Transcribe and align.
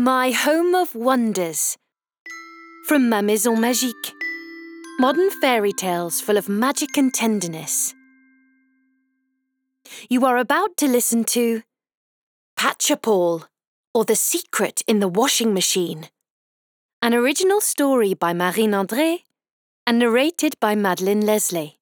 My 0.00 0.30
Home 0.30 0.76
of 0.76 0.94
Wonders 0.94 1.76
from 2.86 3.08
Ma 3.08 3.20
Maison 3.20 3.56
Magique. 3.56 4.12
Modern 5.00 5.28
fairy 5.40 5.72
tales 5.72 6.20
full 6.20 6.36
of 6.36 6.48
magic 6.48 6.96
and 6.96 7.12
tenderness. 7.12 7.94
You 10.08 10.24
are 10.24 10.36
about 10.36 10.76
to 10.76 10.86
listen 10.86 11.24
to 11.34 11.62
Patchupall, 12.56 13.48
or 13.92 14.04
The 14.04 14.14
Secret 14.14 14.84
in 14.86 15.00
the 15.00 15.08
Washing 15.08 15.52
Machine, 15.52 16.10
an 17.02 17.12
original 17.12 17.60
story 17.60 18.14
by 18.14 18.32
Marine 18.32 18.70
André 18.70 19.24
and 19.84 19.98
narrated 19.98 20.54
by 20.60 20.76
Madeleine 20.76 21.26
Leslay. 21.26 21.74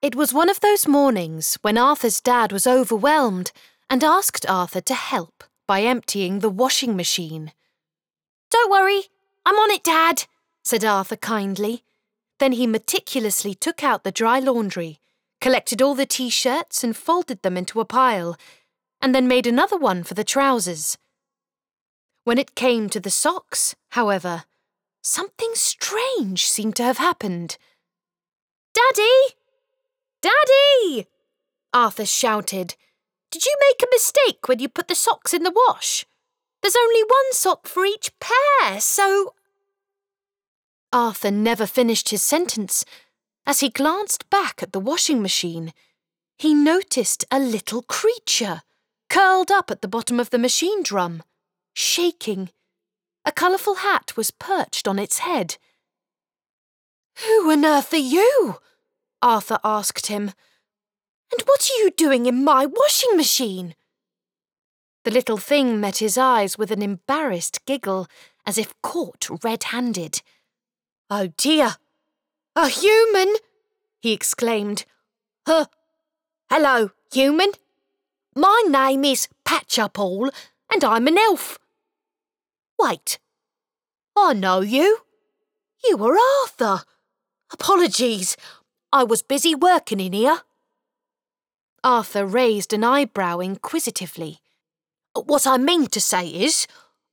It 0.00 0.16
was 0.16 0.32
one 0.32 0.48
of 0.48 0.60
those 0.60 0.88
mornings 0.88 1.58
when 1.60 1.76
Arthur's 1.76 2.22
dad 2.22 2.52
was 2.52 2.66
overwhelmed 2.66 3.52
and 3.88 4.02
asked 4.02 4.48
Arthur 4.48 4.80
to 4.80 4.94
help 4.94 5.44
by 5.66 5.82
emptying 5.82 6.38
the 6.38 6.50
washing 6.50 6.96
machine. 6.96 7.52
Don't 8.50 8.70
worry, 8.70 9.04
I'm 9.44 9.56
on 9.56 9.70
it, 9.70 9.84
Dad, 9.84 10.24
said 10.62 10.84
Arthur 10.84 11.16
kindly. 11.16 11.82
Then 12.38 12.52
he 12.52 12.66
meticulously 12.66 13.54
took 13.54 13.84
out 13.84 14.04
the 14.04 14.12
dry 14.12 14.38
laundry, 14.38 14.98
collected 15.40 15.80
all 15.80 15.94
the 15.94 16.06
t 16.06 16.28
shirts 16.30 16.82
and 16.82 16.96
folded 16.96 17.42
them 17.42 17.56
into 17.56 17.80
a 17.80 17.84
pile, 17.84 18.36
and 19.00 19.14
then 19.14 19.28
made 19.28 19.46
another 19.46 19.76
one 19.76 20.02
for 20.02 20.14
the 20.14 20.24
trousers. 20.24 20.98
When 22.24 22.38
it 22.38 22.54
came 22.54 22.88
to 22.90 23.00
the 23.00 23.10
socks, 23.10 23.74
however, 23.90 24.44
something 25.02 25.50
strange 25.54 26.46
seemed 26.46 26.76
to 26.76 26.84
have 26.84 26.98
happened. 26.98 27.58
Daddy! 28.72 29.34
Daddy! 30.20 31.08
Arthur 31.72 32.06
shouted. 32.06 32.76
Did 33.32 33.46
you 33.46 33.56
make 33.68 33.82
a 33.82 33.90
mistake 33.90 34.46
when 34.46 34.58
you 34.58 34.68
put 34.68 34.88
the 34.88 34.94
socks 34.94 35.32
in 35.32 35.42
the 35.42 35.50
wash? 35.50 36.04
There's 36.60 36.76
only 36.76 37.02
one 37.02 37.32
sock 37.32 37.66
for 37.66 37.86
each 37.86 38.12
pair, 38.20 38.78
so. 38.78 39.34
Arthur 40.92 41.30
never 41.30 41.66
finished 41.66 42.10
his 42.10 42.22
sentence. 42.22 42.84
As 43.46 43.60
he 43.60 43.70
glanced 43.70 44.28
back 44.28 44.62
at 44.62 44.72
the 44.72 44.78
washing 44.78 45.22
machine, 45.22 45.72
he 46.36 46.52
noticed 46.52 47.24
a 47.30 47.40
little 47.40 47.82
creature 47.82 48.60
curled 49.08 49.50
up 49.50 49.70
at 49.70 49.80
the 49.80 49.88
bottom 49.88 50.20
of 50.20 50.28
the 50.28 50.38
machine 50.38 50.82
drum, 50.82 51.22
shaking. 51.72 52.50
A 53.24 53.32
colourful 53.32 53.76
hat 53.76 54.12
was 54.14 54.30
perched 54.30 54.86
on 54.86 54.98
its 54.98 55.18
head. 55.18 55.56
Who 57.24 57.50
on 57.50 57.64
earth 57.64 57.94
are 57.94 57.96
you? 57.96 58.56
Arthur 59.22 59.58
asked 59.64 60.08
him. 60.08 60.32
And 61.32 61.42
what 61.46 61.68
are 61.70 61.82
you 61.82 61.90
doing 61.90 62.26
in 62.26 62.44
my 62.44 62.66
washing 62.66 63.16
machine? 63.16 63.74
The 65.04 65.10
little 65.10 65.38
thing 65.38 65.80
met 65.80 65.98
his 65.98 66.16
eyes 66.16 66.56
with 66.56 66.70
an 66.70 66.82
embarrassed 66.82 67.64
giggle, 67.64 68.06
as 68.46 68.58
if 68.58 68.74
caught 68.82 69.42
red 69.42 69.64
handed. 69.64 70.22
Oh 71.10 71.28
dear! 71.36 71.76
A 72.54 72.68
human! 72.68 73.34
he 74.00 74.12
exclaimed. 74.12 74.84
Huh! 75.46 75.66
Hello, 76.50 76.90
human. 77.12 77.52
My 78.34 78.62
name 78.68 79.04
is 79.04 79.28
Patchupall, 79.44 80.30
and 80.72 80.84
I'm 80.84 81.06
an 81.06 81.18
elf. 81.18 81.58
Wait, 82.78 83.18
I 84.16 84.34
know 84.34 84.60
you. 84.60 84.98
You 85.84 86.04
are 86.04 86.16
Arthur. 86.42 86.84
Apologies, 87.52 88.36
I 88.92 89.02
was 89.02 89.22
busy 89.22 89.54
working 89.54 89.98
in 89.98 90.12
here. 90.12 90.42
Arthur 91.84 92.24
raised 92.24 92.72
an 92.72 92.84
eyebrow 92.84 93.40
inquisitively. 93.40 94.40
What 95.14 95.46
I 95.46 95.56
mean 95.56 95.86
to 95.86 96.00
say 96.00 96.28
is, 96.28 96.66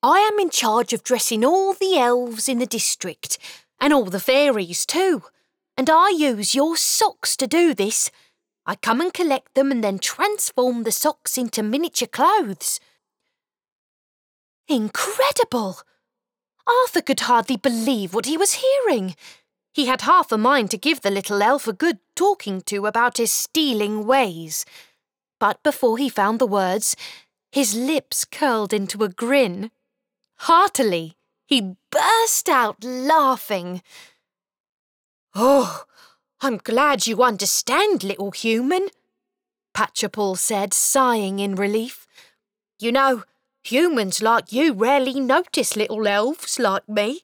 I 0.04 0.20
am 0.20 0.40
in 0.40 0.50
charge 0.50 0.94
of 0.94 1.04
dressing 1.04 1.44
all 1.44 1.74
the 1.74 1.98
elves 1.98 2.48
in 2.48 2.60
the 2.60 2.66
district, 2.66 3.38
and 3.82 3.92
all 3.92 4.06
the 4.06 4.20
fairies 4.20 4.86
too, 4.86 5.24
and 5.76 5.90
I 5.90 6.10
use 6.10 6.54
your 6.54 6.78
socks 6.78 7.36
to 7.38 7.48
do 7.48 7.74
this. 7.74 8.12
I 8.66 8.76
come 8.76 9.02
and 9.02 9.14
collect 9.14 9.56
them 9.56 9.72
and 9.72 9.84
then 9.84 9.98
transform 9.98 10.84
the 10.84 10.92
socks 10.92 11.38
into 11.38 11.64
miniature 11.64 12.08
clothes. 12.08 12.80
Incredible! 14.68 15.80
Arthur 16.68 17.02
could 17.02 17.22
hardly 17.22 17.58
believe 17.58 18.14
what 18.14 18.28
he 18.28 18.38
was 18.38 18.62
hearing. 18.62 19.16
He 19.74 19.86
had 19.86 20.02
half 20.02 20.32
a 20.32 20.38
mind 20.38 20.72
to 20.72 20.78
give 20.78 21.02
the 21.02 21.12
little 21.12 21.42
elf 21.42 21.68
a 21.68 21.74
good 21.74 22.00
talking 22.16 22.62
to 22.62 22.86
about 22.86 23.18
his 23.18 23.32
stealing 23.32 24.06
ways. 24.06 24.66
But 25.40 25.62
before 25.64 25.98
he 25.98 26.10
found 26.10 26.40
the 26.40 26.48
words, 26.48 26.96
his 27.52 27.76
lips 27.76 28.26
curled 28.26 28.74
into 28.74 29.04
a 29.04 29.10
grin. 29.10 29.72
Heartily, 30.40 31.16
he 31.46 31.76
burst 31.92 32.50
out 32.50 32.84
laughing. 32.84 33.82
Oh, 35.36 35.84
I'm 36.42 36.58
glad 36.58 37.08
you 37.08 37.24
understand, 37.24 38.04
little 38.04 38.32
human, 38.32 38.90
Patchupall 39.74 40.38
said, 40.38 40.74
sighing 40.74 41.40
in 41.40 41.56
relief. 41.56 42.08
You 42.80 42.92
know, 42.92 43.24
humans 43.64 44.22
like 44.22 44.52
you 44.52 44.74
rarely 44.74 45.20
notice 45.20 45.76
little 45.76 46.08
elves 46.08 46.60
like 46.60 46.88
me. 46.88 47.24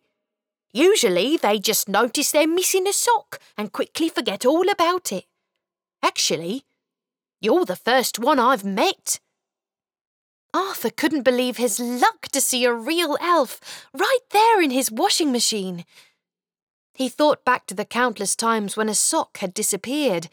Usually 0.75 1.37
they 1.37 1.57
just 1.57 1.87
notice 1.87 2.31
they're 2.31 2.45
missing 2.45 2.85
a 2.85 2.91
sock 2.91 3.39
and 3.57 3.71
quickly 3.71 4.09
forget 4.09 4.45
all 4.45 4.69
about 4.69 5.09
it. 5.13 5.23
Actually, 6.03 6.65
you're 7.39 7.63
the 7.63 7.77
first 7.77 8.19
one 8.19 8.39
I've 8.39 8.65
met. 8.65 9.21
Arthur 10.53 10.89
couldn't 10.89 11.21
believe 11.23 11.55
his 11.55 11.79
luck 11.79 12.23
to 12.33 12.41
see 12.41 12.65
a 12.65 12.73
real 12.73 13.17
elf 13.21 13.87
right 13.93 14.25
there 14.31 14.61
in 14.61 14.71
his 14.71 14.91
washing 14.91 15.31
machine. 15.31 15.85
He 16.93 17.07
thought 17.07 17.45
back 17.45 17.67
to 17.67 17.73
the 17.73 17.85
countless 17.85 18.35
times 18.35 18.75
when 18.75 18.89
a 18.89 18.95
sock 18.95 19.37
had 19.37 19.53
disappeared, 19.53 20.27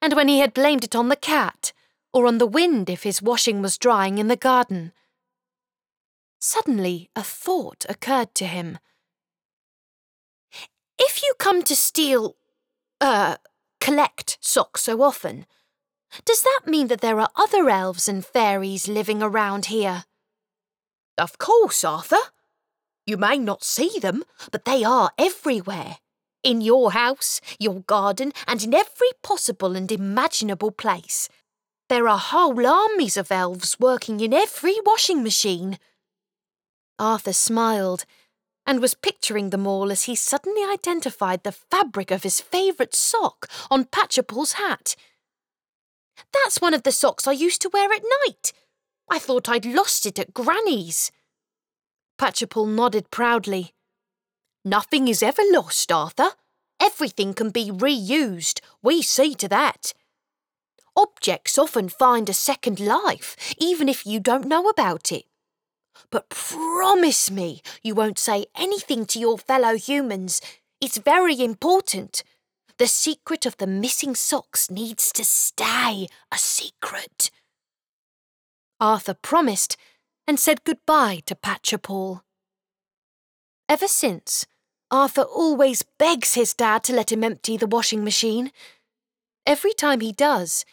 and 0.00 0.14
when 0.14 0.28
he 0.28 0.38
had 0.38 0.54
blamed 0.54 0.84
it 0.84 0.96
on 0.96 1.10
the 1.10 1.16
cat, 1.16 1.74
or 2.14 2.26
on 2.26 2.38
the 2.38 2.46
wind 2.46 2.88
if 2.88 3.02
his 3.02 3.20
washing 3.20 3.60
was 3.60 3.76
drying 3.76 4.16
in 4.16 4.28
the 4.28 4.36
garden. 4.36 4.94
Suddenly, 6.38 7.10
a 7.14 7.22
thought 7.22 7.84
occurred 7.90 8.34
to 8.36 8.46
him. 8.46 8.78
If 11.04 11.20
you 11.20 11.34
come 11.36 11.64
to 11.64 11.74
steal, 11.74 12.36
uh, 13.00 13.36
collect 13.80 14.38
socks 14.40 14.82
so 14.82 15.02
often, 15.02 15.46
does 16.24 16.42
that 16.42 16.60
mean 16.64 16.86
that 16.86 17.00
there 17.00 17.18
are 17.18 17.30
other 17.34 17.68
elves 17.68 18.08
and 18.08 18.24
fairies 18.24 18.86
living 18.86 19.20
around 19.20 19.66
here? 19.66 20.04
Of 21.18 21.38
course, 21.38 21.82
Arthur. 21.82 22.30
You 23.04 23.16
may 23.16 23.36
not 23.36 23.64
see 23.64 23.98
them, 23.98 24.22
but 24.52 24.64
they 24.64 24.84
are 24.84 25.10
everywhere. 25.18 25.96
In 26.44 26.60
your 26.60 26.92
house, 26.92 27.40
your 27.58 27.80
garden, 27.80 28.32
and 28.46 28.62
in 28.62 28.72
every 28.72 29.10
possible 29.24 29.74
and 29.74 29.90
imaginable 29.90 30.70
place. 30.70 31.28
There 31.88 32.06
are 32.06 32.18
whole 32.18 32.64
armies 32.64 33.16
of 33.16 33.32
elves 33.32 33.80
working 33.80 34.20
in 34.20 34.32
every 34.32 34.76
washing 34.86 35.24
machine. 35.24 35.80
Arthur 36.96 37.32
smiled 37.32 38.04
and 38.66 38.80
was 38.80 38.94
picturing 38.94 39.50
them 39.50 39.66
all 39.66 39.90
as 39.90 40.04
he 40.04 40.14
suddenly 40.14 40.62
identified 40.62 41.42
the 41.42 41.52
fabric 41.52 42.10
of 42.10 42.22
his 42.22 42.40
favourite 42.40 42.94
sock 42.94 43.48
on 43.70 43.84
Patchupall's 43.84 44.52
hat. 44.52 44.94
That's 46.32 46.60
one 46.60 46.74
of 46.74 46.82
the 46.82 46.92
socks 46.92 47.26
I 47.26 47.32
used 47.32 47.60
to 47.62 47.70
wear 47.72 47.92
at 47.92 48.02
night. 48.26 48.52
I 49.10 49.18
thought 49.18 49.48
I'd 49.48 49.66
lost 49.66 50.06
it 50.06 50.18
at 50.18 50.34
Granny's. 50.34 51.10
Patchupall 52.18 52.68
nodded 52.68 53.10
proudly. 53.10 53.72
Nothing 54.64 55.08
is 55.08 55.22
ever 55.22 55.42
lost, 55.50 55.90
Arthur. 55.90 56.30
Everything 56.80 57.34
can 57.34 57.50
be 57.50 57.70
reused. 57.70 58.60
We 58.82 59.02
see 59.02 59.34
to 59.34 59.48
that. 59.48 59.92
Objects 60.96 61.58
often 61.58 61.88
find 61.88 62.28
a 62.28 62.34
second 62.34 62.78
life, 62.78 63.54
even 63.58 63.88
if 63.88 64.06
you 64.06 64.20
don't 64.20 64.46
know 64.46 64.68
about 64.68 65.10
it. 65.10 65.24
But 66.10 66.28
promise 66.28 67.30
me 67.30 67.62
you 67.82 67.94
won't 67.94 68.18
say 68.18 68.46
anything 68.54 69.06
to 69.06 69.18
your 69.18 69.38
fellow 69.38 69.76
humans. 69.76 70.40
It's 70.80 70.98
very 70.98 71.40
important. 71.40 72.22
The 72.78 72.86
secret 72.86 73.46
of 73.46 73.56
the 73.58 73.66
missing 73.66 74.14
socks 74.14 74.70
needs 74.70 75.12
to 75.12 75.24
stay 75.24 76.08
a 76.30 76.38
secret. 76.38 77.30
Arthur 78.80 79.14
promised 79.14 79.76
and 80.26 80.38
said 80.40 80.64
goodbye 80.64 81.22
to 81.26 81.34
Patchupall. 81.34 82.22
Ever 83.68 83.88
since, 83.88 84.46
Arthur 84.90 85.22
always 85.22 85.84
begs 85.98 86.34
his 86.34 86.52
dad 86.52 86.84
to 86.84 86.92
let 86.92 87.12
him 87.12 87.24
empty 87.24 87.56
the 87.56 87.66
washing 87.66 88.04
machine. 88.04 88.52
Every 89.46 89.72
time 89.72 90.00
he 90.00 90.12
does, 90.12 90.64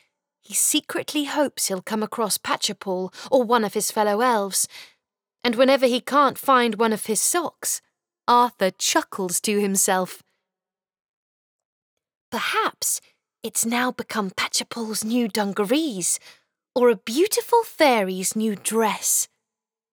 he 0.42 0.54
secretly 0.54 1.26
hopes 1.26 1.68
he'll 1.68 1.82
come 1.82 2.04
across 2.04 2.38
Patchupall 2.38 3.14
or 3.32 3.44
one 3.44 3.64
of 3.64 3.74
his 3.74 3.92
fellow 3.92 4.22
elves 4.22 4.68
and 5.44 5.56
whenever 5.56 5.86
he 5.86 6.02
can't 6.02 6.38
find 6.38 6.76
one 6.76 6.94
of 6.94 7.06
his 7.06 7.22
socks, 7.22 7.82
Arthur 8.28 8.72
chuckles 8.72 9.40
to 9.42 9.60
himself. 9.60 10.22
Perhaps 12.32 13.02
it's 13.42 13.66
now 13.66 13.92
become 13.92 14.32
Patchupall's 14.32 15.04
new 15.04 15.28
dungarees, 15.28 16.20
or 16.76 16.90
a 16.90 16.96
beautiful 16.96 17.64
fairy's 17.64 18.36
new 18.36 18.56
dress, 18.56 19.28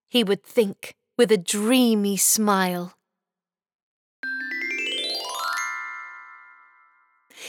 he 0.09 0.23
would 0.23 0.43
think 0.43 0.95
with 1.17 1.33
a 1.33 1.39
dreamy 1.39 2.17
smile. 2.17 2.95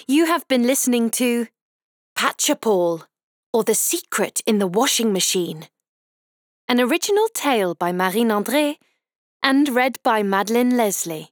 You 0.08 0.28
have 0.28 0.48
been 0.48 0.64
listening 0.64 1.10
to 1.12 1.48
Patchupall, 2.18 3.04
or 3.52 3.64
The 3.64 3.76
Secret 3.76 4.42
in 4.46 4.60
the 4.60 4.68
Washing 4.68 5.12
Machine, 5.12 5.68
an 6.70 6.82
original 6.82 7.28
tale 7.34 7.76
by 7.76 7.94
Marine 7.94 8.28
André 8.28 8.76
and 9.42 9.70
read 9.70 9.98
by 10.04 10.22
Madeleine 10.22 10.76
Leslay. 10.76 11.30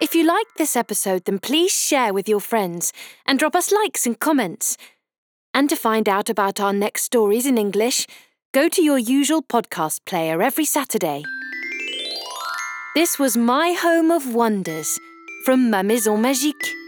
If 0.00 0.14
you 0.14 0.24
liked 0.24 0.58
this 0.58 0.76
episode, 0.76 1.24
then 1.24 1.40
please 1.40 1.72
share 1.72 2.12
with 2.12 2.28
your 2.28 2.40
friends 2.40 2.92
and 3.26 3.38
drop 3.38 3.56
us 3.56 3.72
likes 3.72 4.06
and 4.06 4.18
comments. 4.18 4.76
And 5.52 5.68
to 5.70 5.76
find 5.76 6.08
out 6.08 6.30
about 6.30 6.60
our 6.60 6.72
next 6.72 7.02
stories 7.02 7.46
in 7.46 7.58
English, 7.58 8.06
go 8.52 8.68
to 8.68 8.82
your 8.82 8.98
usual 8.98 9.42
podcast 9.42 10.04
player 10.04 10.40
every 10.40 10.64
Saturday. 10.64 11.24
This 12.94 13.18
was 13.18 13.36
My 13.36 13.72
Home 13.72 14.10
of 14.10 14.34
Wonders 14.34 14.98
from 15.44 15.70
Ma 15.70 15.82
Maison 15.82 16.22
Magique. 16.22 16.81